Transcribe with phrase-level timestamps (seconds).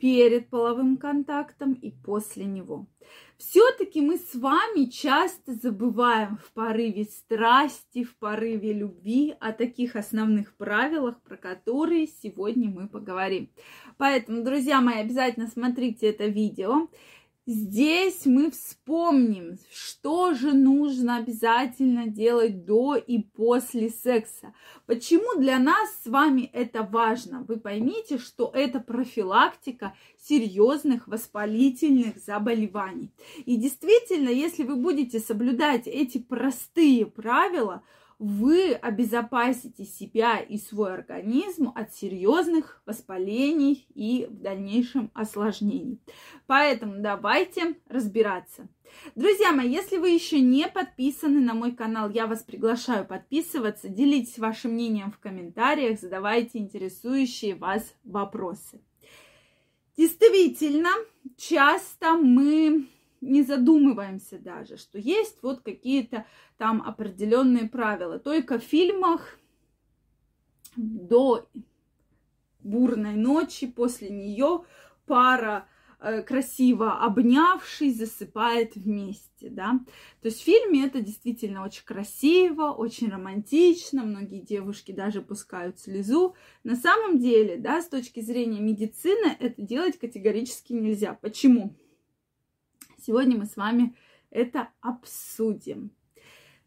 [0.00, 2.86] перед половым контактом и после него.
[3.36, 10.54] Все-таки мы с вами часто забываем в порыве страсти, в порыве любви о таких основных
[10.56, 13.50] правилах, про которые сегодня мы поговорим.
[13.98, 16.88] Поэтому, друзья мои, обязательно смотрите это видео.
[17.52, 24.54] Здесь мы вспомним, что же нужно обязательно делать до и после секса.
[24.86, 27.44] Почему для нас с вами это важно?
[27.48, 33.10] Вы поймите, что это профилактика серьезных воспалительных заболеваний.
[33.44, 37.82] И действительно, если вы будете соблюдать эти простые правила,
[38.20, 46.02] вы обезопасите себя и свой организм от серьезных воспалений и в дальнейшем осложнений.
[46.46, 48.68] Поэтому давайте разбираться.
[49.14, 54.38] Друзья мои, если вы еще не подписаны на мой канал, я вас приглашаю подписываться, делитесь
[54.38, 58.82] вашим мнением в комментариях, задавайте интересующие вас вопросы.
[59.96, 60.90] Действительно,
[61.38, 62.86] часто мы
[63.20, 66.26] не задумываемся даже, что есть вот какие-то
[66.56, 68.18] там определенные правила.
[68.18, 69.38] Только в фильмах
[70.76, 71.48] до
[72.62, 74.64] бурной ночи, после нее
[75.06, 75.66] пара
[75.98, 79.80] э, красиво обнявшись, засыпает вместе, да.
[80.22, 86.34] То есть в фильме это действительно очень красиво, очень романтично, многие девушки даже пускают слезу.
[86.64, 91.14] На самом деле, да, с точки зрения медицины это делать категорически нельзя.
[91.14, 91.74] Почему?
[93.00, 93.96] Сегодня мы с вами
[94.30, 95.90] это обсудим.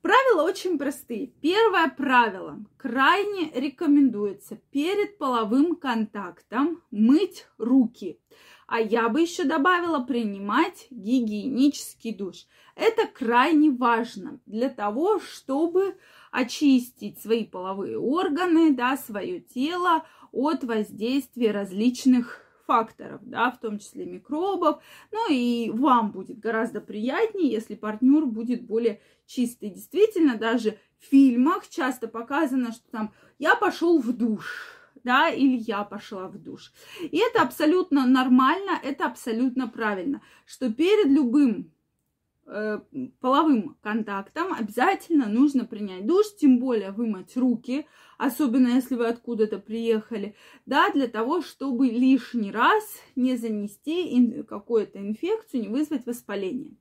[0.00, 1.28] Правила очень простые.
[1.28, 2.58] Первое правило.
[2.76, 8.18] Крайне рекомендуется перед половым контактом мыть руки.
[8.66, 12.46] А я бы еще добавила принимать гигиенический душ.
[12.74, 15.96] Это крайне важно для того, чтобы
[16.32, 24.04] очистить свои половые органы, да, свое тело от воздействия различных факторов, да, в том числе
[24.04, 24.82] микробов.
[25.10, 29.70] Ну и вам будет гораздо приятнее, если партнер будет более чистый.
[29.70, 35.84] Действительно, даже в фильмах часто показано, что там я пошел в душ, да, или я
[35.84, 36.72] пошла в душ.
[37.00, 41.72] И это абсолютно нормально, это абсолютно правильно, что перед любым
[43.20, 47.86] половым контактом обязательно нужно принять душ, тем более вымыть руки,
[48.18, 50.34] особенно если вы откуда-то приехали,
[50.66, 52.84] да, для того, чтобы лишний раз
[53.16, 56.76] не занести какую-то инфекцию, не вызвать воспаление.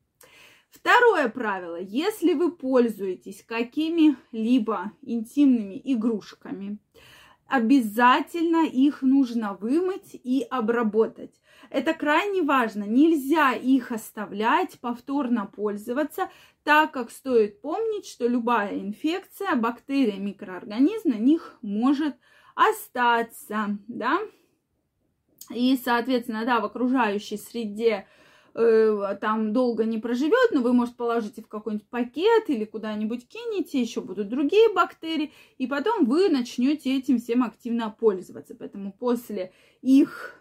[0.70, 1.80] Второе правило.
[1.80, 6.78] Если вы пользуетесь какими-либо интимными игрушками,
[7.52, 11.34] обязательно их нужно вымыть и обработать.
[11.70, 12.86] Это крайне важно.
[12.86, 16.30] Нельзя их оставлять, повторно пользоваться,
[16.64, 22.16] так как стоит помнить, что любая инфекция, бактерия, микроорганизм на них может
[22.56, 24.20] остаться, да.
[25.50, 28.08] И, соответственно, да, в окружающей среде
[28.54, 33.82] э, там долго не проживет, но вы, может, положите в какой-нибудь пакет или куда-нибудь кинете,
[33.82, 38.56] еще будут другие бактерии, и потом вы начнете этим всем активно пользоваться.
[38.56, 39.52] Поэтому после
[39.82, 40.40] их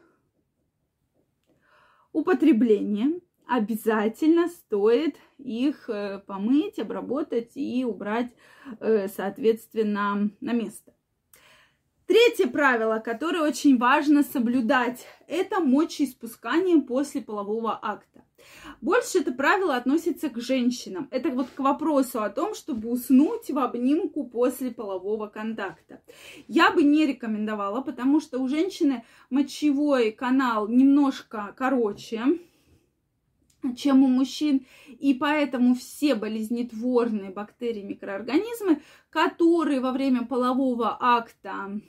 [2.13, 8.33] употребления обязательно стоит их э, помыть, обработать и убрать,
[8.79, 10.95] э, соответственно, на место.
[12.11, 18.25] Третье правило, которое очень важно соблюдать, это мочеиспускание после полового акта.
[18.81, 21.07] Больше это правило относится к женщинам.
[21.13, 26.03] Это вот к вопросу о том, чтобы уснуть в обнимку после полового контакта.
[26.49, 32.23] Я бы не рекомендовала, потому что у женщины мочевой канал немножко короче,
[33.77, 41.81] чем у мужчин, и поэтому все болезнетворные бактерии, микроорганизмы, которые во время полового акта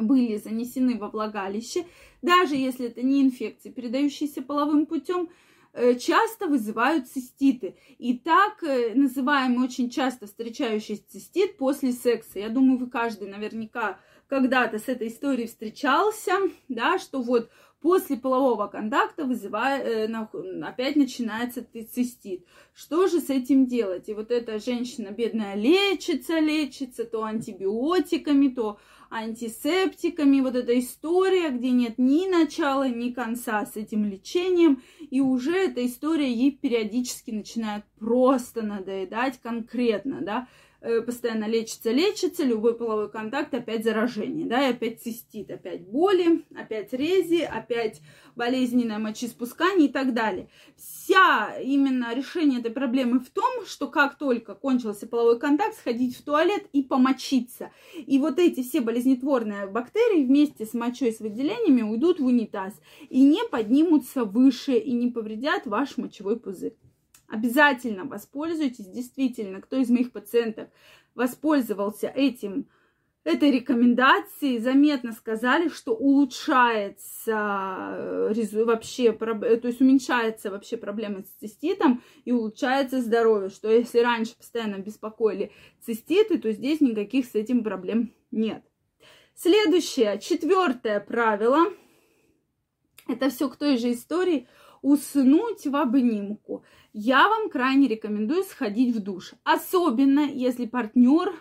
[0.00, 1.86] были занесены во влагалище,
[2.22, 5.28] даже если это не инфекции, передающиеся половым путем,
[5.72, 7.76] э, часто вызывают циститы.
[7.98, 12.38] И так э, называемый очень часто встречающийся цистит после секса.
[12.38, 13.98] Я думаю, вы каждый наверняка
[14.28, 16.34] когда-то с этой историей встречался,
[16.68, 17.50] да, что вот
[17.80, 22.46] после полового контакта вызывает, э, опять начинается цистит.
[22.74, 24.08] Что же с этим делать?
[24.08, 28.78] И вот эта женщина бедная лечится, лечится то антибиотиками, то
[29.10, 30.40] антисептиками.
[30.40, 34.82] Вот эта история, где нет ни начала, ни конца с этим лечением.
[35.10, 40.48] И уже эта история ей периодически начинает просто надоедать конкретно, да.
[40.80, 46.44] Э, постоянно лечится, лечится, любой половой контакт, опять заражение, да, и опять цистит, опять боли,
[46.54, 48.00] опять рези, опять
[48.36, 50.48] болезненное мочеиспускание и так далее.
[50.76, 56.22] Вся именно решение этой проблемы в том, что как только кончился половой контакт, сходить в
[56.22, 57.70] туалет и помочиться.
[57.94, 62.74] И вот эти все болезнетворные бактерии вместе с мочой, с выделениями уйдут в унитаз
[63.08, 66.76] и не поднимутся выше и не повредят ваш мочевой пузырь.
[67.30, 68.86] Обязательно воспользуйтесь.
[68.86, 70.68] Действительно, кто из моих пациентов
[71.14, 72.68] воспользовался этим,
[73.22, 82.02] этой рекомендацией, заметно сказали, что улучшается э, вообще, то есть уменьшается вообще проблемы с циститом
[82.24, 85.52] и улучшается здоровье, что если раньше постоянно беспокоили
[85.84, 88.64] циститы, то здесь никаких с этим проблем нет.
[89.36, 91.66] Следующее, четвертое правило,
[93.06, 94.48] это все к той же истории–
[94.82, 96.64] уснуть в обнимку.
[96.92, 99.34] Я вам крайне рекомендую сходить в душ.
[99.44, 101.34] Особенно, если партнер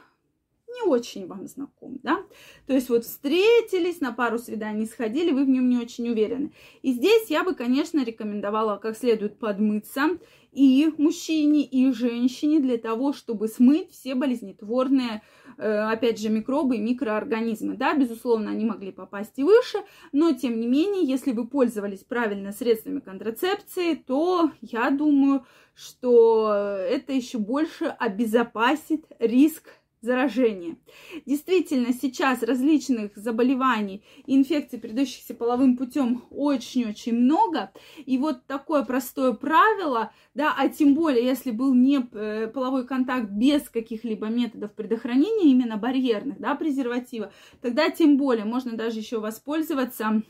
[0.74, 2.24] не очень вам знаком, да?
[2.68, 6.51] То есть вот встретились, на пару свиданий сходили, вы в нем не очень уверены.
[6.81, 10.19] И здесь я бы, конечно, рекомендовала как следует подмыться
[10.51, 15.21] и мужчине, и женщине для того, чтобы смыть все болезнетворные,
[15.57, 17.75] э, опять же, микробы и микроорганизмы.
[17.75, 19.80] Да, безусловно, они могли попасть и выше,
[20.12, 25.45] но, тем не менее, если вы пользовались правильно средствами контрацепции, то я думаю,
[25.75, 29.69] что это еще больше обезопасит риск
[30.01, 30.77] заражения.
[31.25, 37.71] Действительно, сейчас различных заболеваний и инфекций, передающихся половым путем, очень-очень много.
[38.05, 43.29] И вот такое простое правило, да, а тем более, если был не э, половой контакт
[43.29, 47.31] без каких-либо методов предохранения, именно барьерных, да, презерватива,
[47.61, 50.23] тогда тем более можно даже еще воспользоваться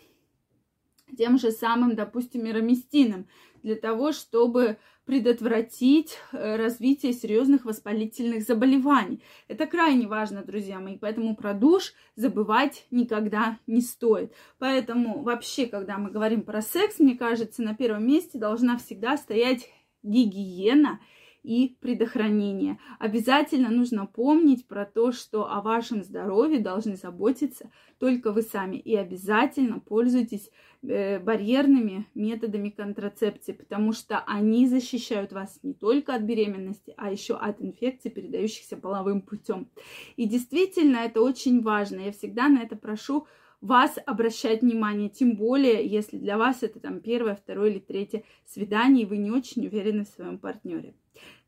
[1.18, 3.28] тем же самым, допустим, мироместином,
[3.64, 4.78] для того, чтобы
[5.10, 9.24] предотвратить э, развитие серьезных воспалительных заболеваний.
[9.48, 14.36] Это крайне важно, друзья мои, поэтому про душ забывать никогда не стоит.
[14.60, 19.72] Поэтому вообще, когда мы говорим про секс, мне кажется, на первом месте должна всегда стоять
[20.04, 21.00] гигиена
[21.44, 22.80] и предохранение.
[23.00, 28.78] Обязательно нужно помнить про то, что о вашем здоровье должны заботиться только вы сами.
[28.78, 30.50] И обязательно пользуйтесь
[30.82, 37.36] э, барьерными методами контрацепции, потому что они защищают вас не только от беременности, а еще
[37.36, 39.70] от инфекций, передающихся половым путем.
[40.18, 42.02] И действительно, это очень важно.
[42.02, 43.28] Я всегда на это прошу
[43.62, 49.04] вас обращать внимание, тем более, если для вас это там первое, второе или третье свидание,
[49.04, 50.96] и вы не очень уверены в своем партнере.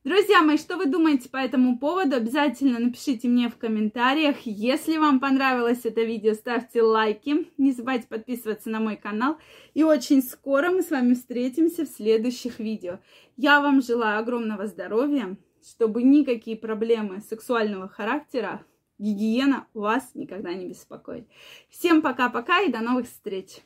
[0.03, 2.15] Друзья мои, что вы думаете по этому поводу?
[2.15, 4.37] Обязательно напишите мне в комментариях.
[4.45, 7.47] Если вам понравилось это видео, ставьте лайки.
[7.59, 9.37] Не забывайте подписываться на мой канал.
[9.75, 12.97] И очень скоро мы с вами встретимся в следующих видео.
[13.37, 18.65] Я вам желаю огромного здоровья, чтобы никакие проблемы сексуального характера,
[19.01, 21.27] гигиена вас никогда не беспокоит.
[21.69, 23.61] Всем пока-пока и до новых встреч!